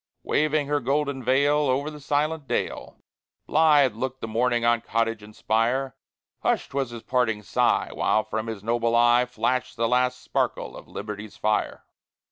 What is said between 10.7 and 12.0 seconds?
of liberty's fire.